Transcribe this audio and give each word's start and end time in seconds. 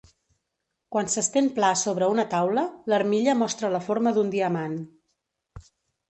Quan 0.93 1.09
s'estén 1.15 1.49
pla 1.57 1.67
sobre 1.81 2.07
una 2.13 2.25
taula, 2.31 2.63
l'armilla 2.93 3.35
mostra 3.41 3.69
la 3.75 3.81
forma 3.89 4.15
d'un 4.15 4.33
diamant. 4.37 4.73